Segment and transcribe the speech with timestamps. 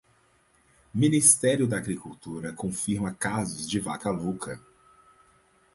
[0.91, 4.59] Ministério da Agricultura confirma casos de vaca louca